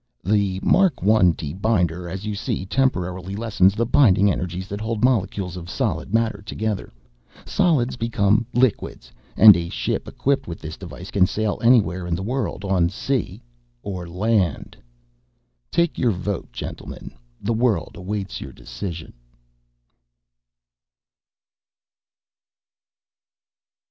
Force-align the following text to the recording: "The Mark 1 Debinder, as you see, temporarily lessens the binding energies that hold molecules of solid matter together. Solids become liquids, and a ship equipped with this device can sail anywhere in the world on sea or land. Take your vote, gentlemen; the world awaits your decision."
"The 0.23 0.59
Mark 0.63 1.03
1 1.03 1.33
Debinder, 1.35 2.09
as 2.11 2.25
you 2.25 2.33
see, 2.33 2.65
temporarily 2.65 3.35
lessens 3.35 3.75
the 3.75 3.85
binding 3.85 4.31
energies 4.31 4.67
that 4.69 4.81
hold 4.81 5.03
molecules 5.03 5.55
of 5.55 5.69
solid 5.69 6.11
matter 6.11 6.41
together. 6.43 6.91
Solids 7.45 7.97
become 7.97 8.47
liquids, 8.51 9.11
and 9.37 9.55
a 9.55 9.69
ship 9.69 10.07
equipped 10.07 10.47
with 10.47 10.59
this 10.59 10.75
device 10.75 11.11
can 11.11 11.27
sail 11.27 11.59
anywhere 11.61 12.07
in 12.07 12.15
the 12.15 12.23
world 12.23 12.65
on 12.65 12.89
sea 12.89 13.43
or 13.83 14.09
land. 14.09 14.75
Take 15.69 15.99
your 15.99 16.09
vote, 16.13 16.51
gentlemen; 16.51 17.13
the 17.39 17.53
world 17.53 17.91
awaits 17.93 18.41
your 18.41 18.53
decision." 18.53 19.13